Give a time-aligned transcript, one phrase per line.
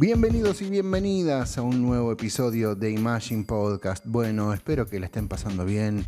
[0.00, 4.04] Bienvenidos y bienvenidas a un nuevo episodio de Imagine Podcast.
[4.06, 6.06] Bueno, espero que la estén pasando bien,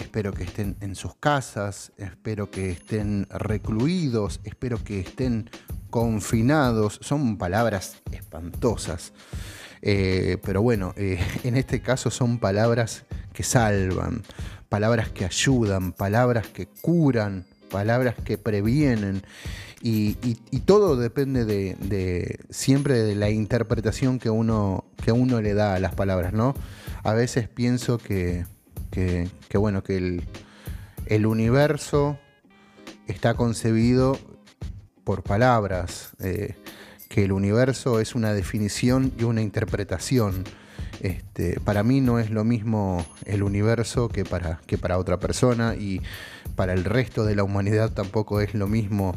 [0.00, 5.48] espero que estén en sus casas, espero que estén recluidos, espero que estén
[5.88, 6.98] confinados.
[7.00, 9.12] Son palabras espantosas,
[9.82, 14.24] eh, pero bueno, eh, en este caso son palabras que salvan,
[14.68, 19.22] palabras que ayudan, palabras que curan, palabras que previenen.
[19.84, 20.14] Y,
[20.64, 25.94] todo depende de, siempre de la interpretación que uno, que uno le da a las
[25.94, 26.54] palabras, ¿no?
[27.02, 28.46] A veces pienso que,
[29.54, 30.20] bueno, que
[31.06, 32.16] el, universo
[33.08, 34.16] está concebido
[35.02, 36.54] por palabras, eh,
[37.08, 40.44] que el universo es una definición y una interpretación.
[41.00, 45.74] Este, para mí no es lo mismo el universo que para, que para otra persona
[45.74, 46.00] y
[46.62, 49.16] para el resto de la humanidad tampoco es lo mismo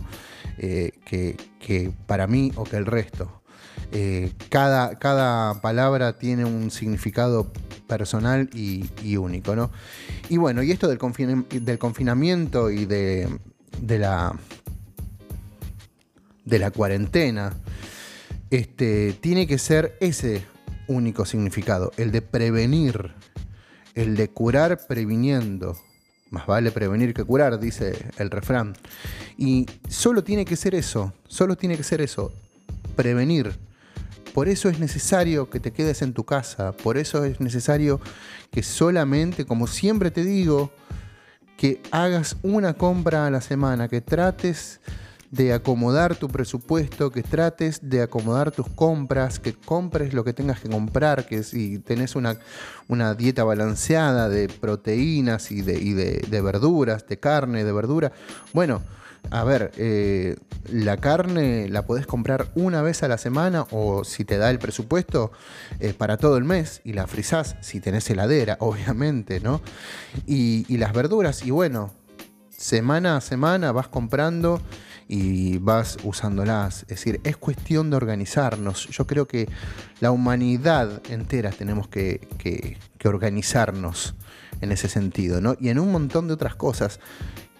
[0.57, 3.43] eh, que, para mí o que el resto.
[3.91, 7.53] Eh, cada, cada, palabra tiene un significado
[7.85, 9.69] personal y, único, ¿no?
[10.27, 10.97] Y bueno, y esto del,
[11.63, 13.29] del confinamiento y de,
[13.79, 14.35] de, la,
[16.45, 17.53] de la cuarentena,
[18.49, 20.43] este, tiene que ser ese
[20.87, 23.13] único significado, el de prevenir,
[23.93, 25.77] el de curar previniendo,
[26.35, 28.75] más vale prevenir que curar, dice el refrán.
[29.37, 32.33] Y solo tiene que ser eso, solo tiene que ser eso,
[32.95, 33.57] prevenir.
[34.33, 38.01] Por eso es necesario que te quedes en tu casa, por eso es necesario
[38.51, 40.71] que solamente, como siempre te digo,
[41.55, 44.81] que hagas una compra a la semana, que trates
[45.35, 50.61] de acomodar tu presupuesto, que trates de acomodar tus compras, que compres lo que tengas
[50.61, 52.37] que comprar, que si tenés una,
[52.87, 58.13] una dieta balanceada de proteínas y, de, de, verduras, de carne, de verdura,
[58.53, 58.81] bueno,
[59.29, 60.37] a ver, eh,
[60.71, 64.59] la carne la podés comprar una vez a la semana o si te da el
[64.59, 65.33] presupuesto
[65.81, 69.61] eh, para todo el mes y la frizás si tenés heladera, obviamente, ¿no?
[70.25, 71.91] Y, y las verduras, y bueno,
[72.51, 74.61] semana a semana vas comprando
[75.07, 76.83] y vas usándolas.
[76.83, 78.87] Es decir, es cuestión de organizarnos.
[78.89, 79.47] Yo creo que
[79.99, 82.27] la humanidad entera tenemos que,
[83.03, 84.15] organizarnos
[84.61, 85.55] en ese sentido, ¿no?
[85.59, 86.99] Y en un montón de otras cosas.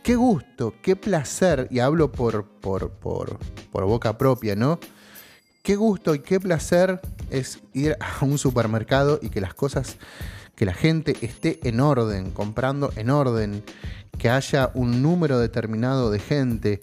[0.02, 3.40] Qué gusto, qué placer, y hablo por, por, por,
[3.72, 4.80] por boca propia, ¿no?
[5.62, 7.02] Qué gusto y qué placer
[7.32, 9.98] es ir a un supermercado y que las cosas
[10.56, 13.64] que la gente esté en orden, comprando en orden,
[14.18, 16.80] que haya un número determinado de gente,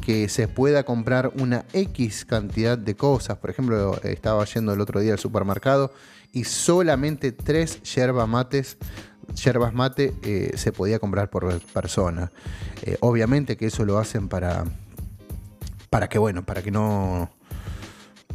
[0.00, 3.38] que se pueda comprar una X cantidad de cosas.
[3.38, 5.92] Por ejemplo, estaba yendo el otro día al supermercado
[6.32, 8.78] y solamente tres yerba mates
[9.34, 12.32] yerbas mate eh, se podía comprar por persona.
[12.82, 14.64] Eh, obviamente que eso lo hacen para,
[15.90, 17.30] para que, bueno, para que no,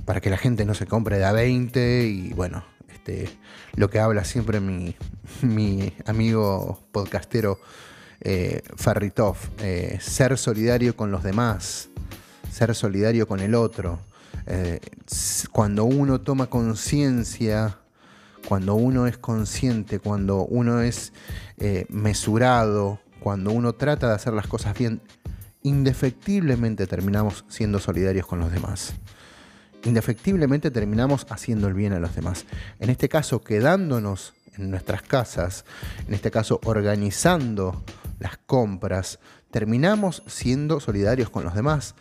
[0.06, 3.30] para que la gente no se compre de a 20 y bueno, este,
[3.76, 4.96] lo que habla siempre mi,
[5.42, 7.60] mi amigo podcastero
[8.22, 11.90] eh, Farritov, eh, ser solidario con los demás,
[12.52, 14.00] ser solidario con el otro.
[14.46, 14.80] Eh,
[15.52, 17.80] cuando uno toma conciencia,
[18.48, 21.12] cuando uno es consciente, cuando uno es
[21.58, 25.02] eh, mesurado, cuando uno trata de hacer las cosas bien,
[25.64, 28.94] indefectiblemente terminamos siendo solidarios con los demás.
[29.84, 32.46] Indefectiblemente terminamos haciendo el bien a los demás.
[32.80, 35.66] En este caso, quedándonos en nuestras casas,
[36.08, 37.84] en este caso organizando
[38.20, 39.20] las compras,
[39.52, 41.96] terminamos siendo solidarios con los demás,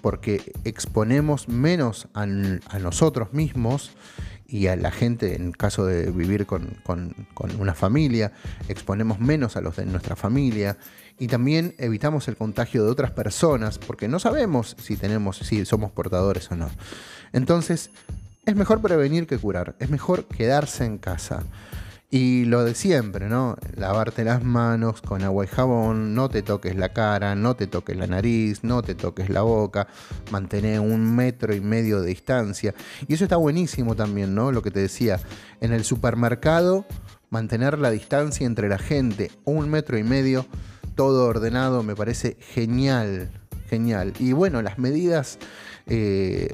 [0.00, 3.92] porque exponemos menos a, nosotros mismos
[4.46, 6.76] y a la gente, en caso de vivir con,
[7.58, 8.32] una familia,
[8.68, 10.76] exponemos menos a los de nuestra familia
[11.18, 15.92] y también evitamos el contagio de otras personas porque no sabemos si tenemos, si somos
[15.92, 16.68] portadores o no.
[17.32, 17.90] Entonces,
[18.44, 21.44] es mejor prevenir que curar, es mejor quedarse en casa.
[22.14, 23.56] Y lo de siempre, ¿no?
[23.74, 27.96] Lavarte las manos con agua y jabón, no te toques la cara, no te toques
[27.96, 29.88] la nariz, no te toques la boca,
[30.30, 32.74] mantener un metro y medio de distancia.
[33.08, 34.52] Y eso está buenísimo también, ¿no?
[34.52, 35.20] Lo que te decía,
[35.62, 36.84] en el supermercado,
[37.30, 40.44] mantener la distancia entre la gente, un metro y medio,
[40.94, 43.30] todo ordenado, me parece genial,
[43.70, 44.12] genial.
[44.18, 45.38] Y bueno, las medidas...
[45.86, 46.52] Eh,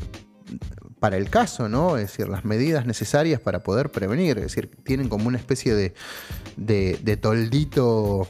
[1.01, 1.97] para el caso, ¿no?
[1.97, 4.39] Es decir, las medidas necesarias para poder prevenir.
[4.39, 5.95] Es decir, tienen como una especie de,
[6.57, 8.29] de, toldito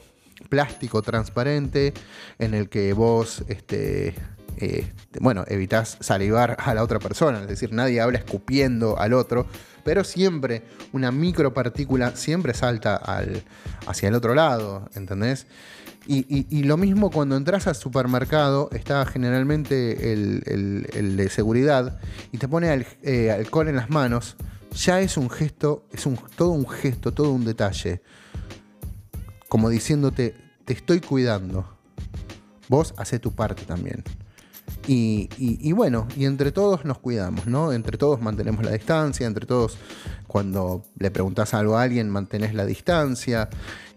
[0.49, 1.93] plástico transparente
[2.39, 4.15] en el que vos, este,
[4.57, 7.41] este, bueno, evitás salivar a la otra persona.
[7.43, 9.47] Es decir, nadie habla escupiendo al otro,
[9.85, 10.63] pero siempre
[10.93, 13.43] una micropartícula siempre salta al,
[13.87, 15.47] hacia el otro lado, ¿entendés?
[16.11, 22.01] Y, lo mismo cuando entras al supermercado, está generalmente el, de seguridad
[22.33, 24.37] y te pone eh, alcohol en las manos,
[24.73, 28.01] ya es un gesto, es un, todo un gesto, todo un detalle.
[29.51, 30.35] Como diciéndote,
[30.65, 31.69] te estoy cuidando.
[32.69, 34.03] Vos hace tu parte también.
[34.87, 37.73] Y, bueno, y entre todos nos cuidamos, ¿no?
[37.73, 39.77] Entre todos mantenemos la distancia, entre todos
[40.27, 43.49] cuando le preguntas algo a alguien mantenés la distancia.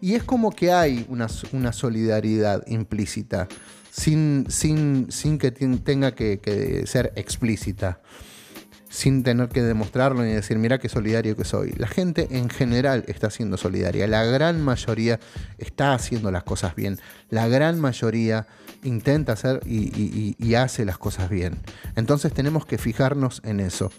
[0.02, 1.28] Y es como que hay una,
[1.72, 3.48] solidaridad implícita,
[3.90, 8.00] sin, sin, sin que tenga que ser explícita
[8.92, 11.72] sin tener que demostrarlo ni decir, mira qué solidario que soy.
[11.78, 14.06] La gente en general está siendo solidaria.
[14.06, 15.20] La gran mayoría
[15.58, 17.00] está haciendo las cosas bien.
[17.30, 18.48] La gran mayoría
[18.84, 21.58] intenta hacer y, hace las cosas bien.
[21.96, 23.92] Entonces tenemos que fijarnos en eso.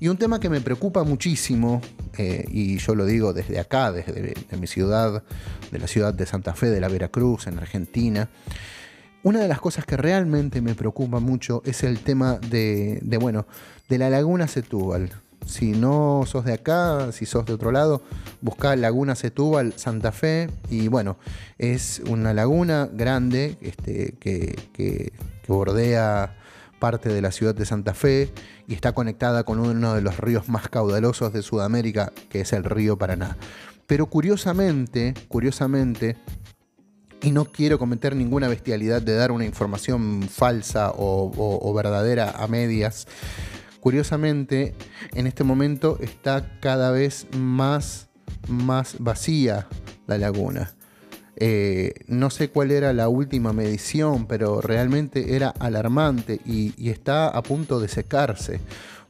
[0.00, 1.82] Y un tema que me preocupa muchísimo,
[2.16, 5.22] eh, y yo lo digo desde acá, desde mi ciudad,
[5.70, 8.30] de la ciudad de Santa Fe, de la Veracruz, en Argentina,
[9.22, 13.46] una de las cosas que realmente me preocupa mucho es el tema de, bueno,
[13.88, 15.12] de la laguna Setúbal.
[15.48, 18.02] Si no sos de acá, si sos de otro lado,
[18.42, 20.50] buscá Laguna Setúbal, Santa Fe.
[20.68, 21.16] Y bueno,
[21.56, 25.12] es una laguna grande este, que,
[25.48, 26.36] bordea
[26.78, 28.30] parte de la ciudad de Santa Fe
[28.66, 32.64] y está conectada con uno de los ríos más caudalosos de Sudamérica, que es el
[32.64, 33.38] río Paraná.
[33.86, 36.18] Pero curiosamente, curiosamente,
[37.22, 43.08] y no quiero cometer ninguna bestialidad de dar una información falsa o, verdadera a medias.
[43.80, 44.74] Curiosamente,
[45.14, 48.08] en este momento está cada vez más,
[48.48, 49.66] más vacía
[50.06, 50.74] la laguna.
[51.40, 57.42] Eh, no sé cuál era la última medición, pero realmente era alarmante y está a
[57.42, 58.60] punto de secarse.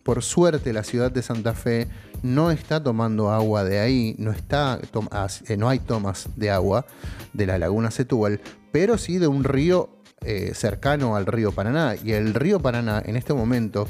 [0.08, 1.86] Por suerte la ciudad de Santa Fe
[2.22, 4.80] no está tomando agua de ahí, no, está,
[5.48, 6.86] eh, no hay tomas de agua
[7.34, 8.40] de la laguna Setúbal,
[8.72, 9.90] pero sí de un río
[10.22, 11.94] eh, cercano al río Paraná.
[12.02, 13.86] Y el río Paraná en este momento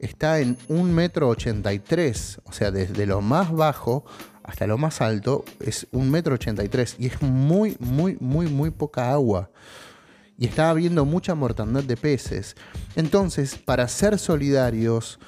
[0.00, 4.04] está en un metro ochenta o sea, desde lo más bajo
[4.42, 9.12] hasta lo más alto es un metro ochenta y es muy, muy, muy, muy poca
[9.12, 9.50] agua
[10.40, 12.56] y está habiendo mucha mortandad de peces.
[12.96, 15.18] Entonces, para ser solidarios,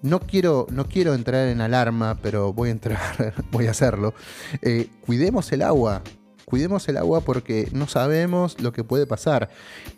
[0.00, 4.14] no quiero, no quiero entrar en alarma, pero voy a entrar, voy a hacerlo.
[4.62, 6.02] Eh, cuidemos el agua.
[6.46, 9.50] Cuidemos el agua porque no sabemos lo que puede pasar.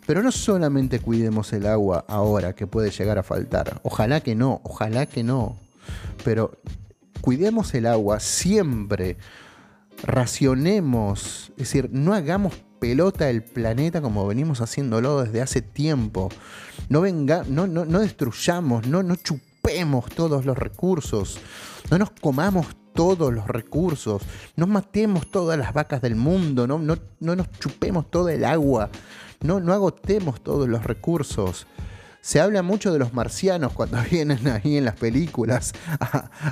[0.07, 3.81] Pero no solamente cuidemos el agua ahora que puede llegar a faltar.
[3.85, 5.59] Ojalá que no, ojalá que no.
[6.25, 6.59] Pero
[7.21, 9.19] cuidemos el agua siempre.
[10.03, 11.51] Racionemos.
[11.51, 16.31] Es decir, no hagamos pelota el planeta como venimos haciéndolo desde hace tiempo.
[16.89, 21.39] No venga, no, no, no destruyamos, no, no chupemos todos los recursos,
[21.91, 24.23] no nos comamos todos los recursos,
[24.57, 28.91] no matemos todas las vacas del mundo, no, no, nos chupemos todo el agua,
[29.41, 31.67] no, no agotemos todos los recursos.
[32.21, 35.73] Se habla mucho de los marcianos cuando vienen ahí en las películas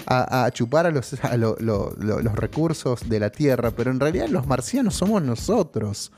[0.07, 1.17] a, chupar a, los,
[1.61, 6.13] los recursos de la Tierra, pero en realidad los marcianos somos nosotros.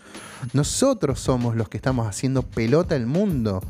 [0.52, 3.62] Nosotros somos los que estamos haciendo pelota el mundo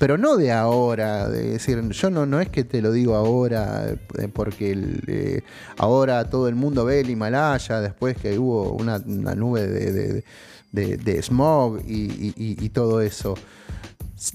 [0.00, 3.90] pero no de ahora, de decir, yo no, no es que te lo digo ahora,
[3.90, 4.74] eh, porque
[5.06, 5.42] eh,
[5.76, 10.24] ahora todo el mundo ve el Himalaya, después que hubo una, nube
[10.72, 13.34] de, smog y todo eso.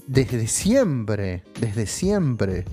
[0.06, 2.64] Desde siempre, desde siempre.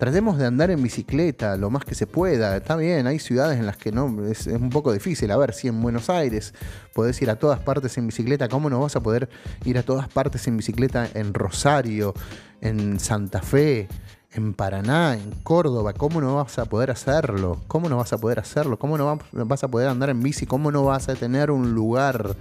[0.00, 2.56] Tratemos de andar en bicicleta lo más que se pueda.
[2.56, 5.30] Está bien, hay ciudades en las que no es, un poco difícil.
[5.30, 6.54] A ver, si en Buenos Aires
[6.94, 9.28] podés ir a todas partes en bicicleta, ¿cómo no vas a poder
[9.62, 12.14] ir a todas partes en bicicleta en Rosario,
[12.62, 13.88] en Santa Fe,
[14.32, 17.60] en Paraná, en Córdoba, ¿cómo no vas a poder hacerlo?
[17.68, 18.78] ¿Cómo no vas a poder hacerlo?
[18.78, 20.46] ¿Cómo no vas a poder andar en bici?
[20.46, 22.36] ¿Cómo no vas a tener un lugar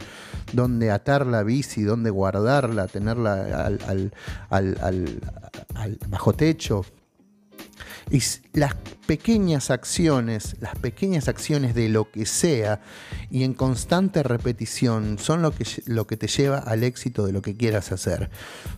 [0.53, 3.65] donde atar la bici, donde guardarla, tenerla
[4.47, 6.85] al bajo techo?
[8.09, 8.21] Y
[8.53, 12.81] las pequeñas acciones, las pequeñas acciones de lo que sea
[13.29, 17.41] y en constante repetición son lo que, lo que te lleva al éxito de lo
[17.41, 18.29] que quieras hacer.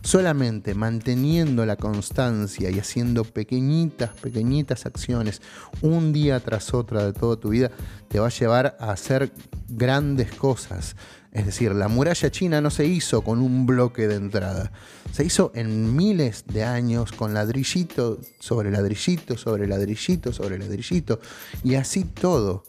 [0.02, 5.42] Solamente manteniendo la constancia y haciendo pequeñitas, pequeñitas acciones
[5.80, 7.70] un día tras otra de toda tu vida
[8.08, 9.32] te va a llevar a hacer
[9.68, 10.96] grandes cosas.
[11.32, 14.70] Es decir, la muralla china no se hizo con un bloque de entrada,
[15.12, 21.20] se hizo en miles de años con ladrillito sobre ladrillito, sobre ladrillito, sobre ladrillito,
[21.64, 22.64] y así todo.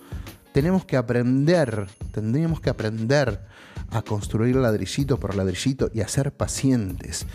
[0.53, 3.41] Tenemos que aprender, tendríamos que aprender
[3.91, 7.25] a construir ladrillito por ladrillito y a ser pacientes.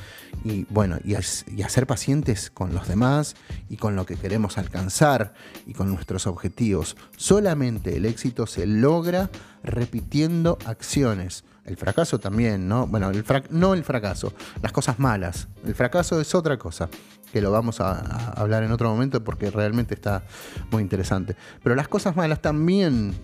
[0.45, 3.35] Y bueno, y a, ser pacientes con los demás
[3.69, 5.35] y con lo que queremos alcanzar
[5.67, 6.97] y con nuestros objetivos.
[7.17, 9.31] Solamente el éxito se logra
[9.63, 11.45] repitiendo acciones.
[11.65, 12.87] El fracaso también, ¿no?
[12.87, 15.49] Bueno, el no el fracaso, las cosas malas.
[15.67, 16.89] El fracaso es otra cosa,
[17.31, 20.25] que lo vamos a, a hablar en otro momento porque realmente está
[20.71, 21.37] muy interesante.
[21.63, 23.15] Pero las cosas malas también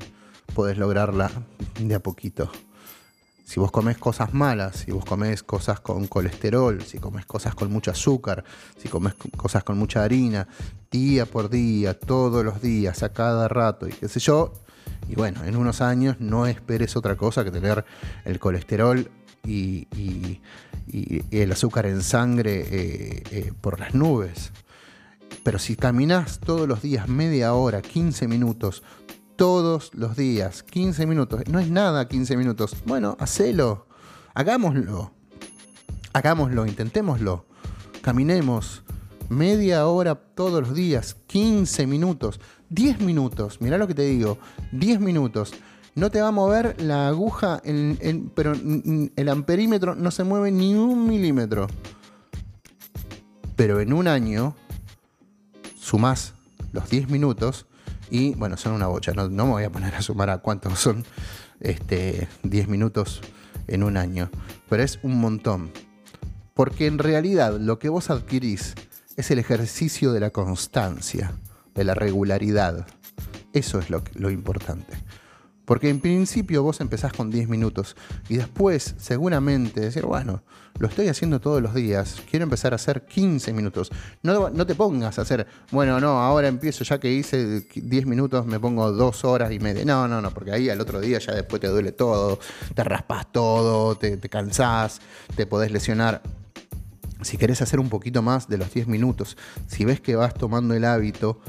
[0.54, 1.30] podés lograrla
[1.80, 2.50] de a poquito.
[3.54, 7.70] Si vos comes cosas malas, si vos comes cosas con colesterol, si comes cosas con
[7.70, 8.42] mucho azúcar,
[8.76, 10.48] si comes cosas con mucha harina,
[10.90, 14.54] día por día, todos los días, a cada rato, y qué sé yo,
[15.08, 17.84] y bueno, en unos años no esperes otra cosa que tener
[18.24, 19.08] el colesterol
[19.46, 19.86] y,
[21.30, 24.50] el azúcar en sangre eh, eh, por las nubes.
[25.44, 28.82] Pero si caminas todos los días media hora, 15 minutos,
[29.36, 31.42] todos los días, 15 minutos.
[31.48, 32.76] No es nada 15 minutos.
[32.86, 33.86] Bueno, hacelo.
[34.34, 35.12] Hagámoslo.
[36.12, 37.46] Hagámoslo, intentémoslo.
[38.02, 38.82] Caminemos
[39.28, 43.60] media hora todos los días, 15 minutos, 10 minutos.
[43.60, 44.38] Mirá lo que te digo,
[44.72, 45.54] 10 minutos.
[45.94, 47.62] No te va a mover la aguja,
[48.34, 51.68] pero el amperímetro no se mueve ni un milímetro.
[53.56, 54.56] Pero en un año,
[55.78, 56.34] sumás
[56.72, 57.66] los 10 minutos
[58.10, 59.12] y bueno, son una bocha.
[59.12, 61.04] No, me voy a poner a sumar a cuántos son
[61.60, 63.20] este, 10 minutos
[63.66, 64.30] en un año.
[64.68, 65.70] Pero es un montón.
[66.54, 68.74] Porque en realidad lo que vos adquirís
[69.16, 71.32] es el ejercicio de la constancia,
[71.74, 72.86] de la regularidad.
[73.52, 74.94] Eso es lo, lo importante.
[75.64, 77.96] Porque en principio vos empezás con 10 minutos
[78.28, 80.42] y después seguramente decir, bueno,
[80.78, 83.90] lo estoy haciendo todos los días, quiero empezar a hacer 15 minutos.
[84.22, 88.44] No, no te pongas a hacer, bueno, no, ahora empiezo, ya que hice 10 minutos,
[88.44, 89.84] me pongo 2 horas y media.
[89.84, 92.38] No, no, no, porque ahí al otro día ya después te duele todo,
[92.74, 95.00] te raspas todo, te, te cansás,
[95.34, 96.22] te podés lesionar.
[97.22, 100.74] Si querés hacer un poquito más de los 10 minutos, si ves que vas tomando
[100.74, 101.40] el hábito,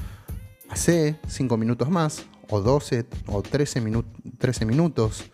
[0.69, 3.81] hace 5 minutos más, o 12 o 13,
[4.37, 5.25] 13 minutos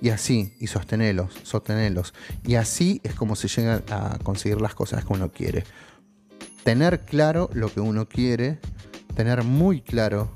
[0.00, 2.12] y así, y sostenerlos, sostenerlos.
[2.44, 5.64] Y así es como se llega a conseguir las cosas que uno quiere.
[6.64, 8.58] Tener claro lo que uno quiere,
[9.14, 10.30] tener muy claro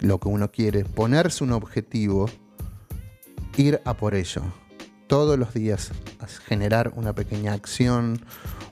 [0.00, 2.30] lo que uno quiere, ponerse un objetivo,
[3.56, 4.42] ir a por ello.
[5.06, 5.92] Todos los días
[6.46, 8.24] generar una pequeña acción,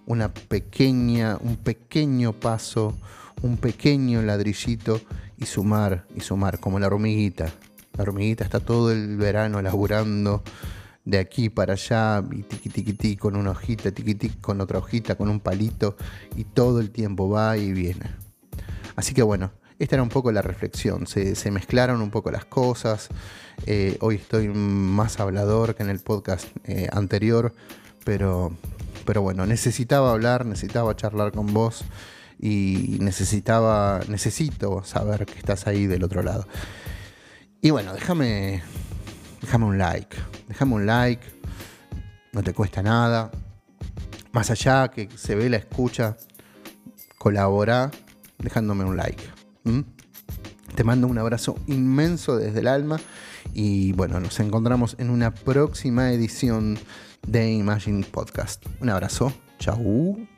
[0.07, 2.97] una pequeña, un pequeño paso,
[3.43, 5.01] un pequeño ladrillito
[5.37, 7.53] y sumar y sumar, como la hormiguita.
[7.97, 10.43] La hormiguita está todo el verano laburando
[11.05, 15.41] de aquí para allá, y tiqui con una hojita, tiqui con otra hojita, con un
[15.41, 15.97] palito,
[16.37, 18.11] y todo el tiempo va y viene.
[18.95, 23.09] Así que bueno, esta era un poco la reflexión, se, mezclaron un poco las cosas,
[23.67, 27.53] eh, hoy estoy más hablador que en el podcast eh, anterior,
[28.05, 28.53] pero,
[29.05, 31.85] pero bueno, necesitaba hablar, necesitaba charlar con vos
[32.43, 36.47] y necesitaba, necesito saber que estás ahí del otro lado.
[37.63, 38.63] Y bueno, déjame,
[39.41, 40.17] déjame un like,
[40.49, 41.25] déjame un like,
[42.33, 43.31] no te cuesta nada.
[44.33, 46.17] Más allá que se ve la escucha,
[47.17, 47.93] colabora
[48.39, 49.23] dejándome un like.
[50.75, 52.99] Te mando un abrazo inmenso desde el alma
[53.55, 56.77] y bueno, nos encontramos en una próxima edición
[57.25, 58.67] de Imagine Podcast.
[58.81, 60.32] Un abrazo, chau.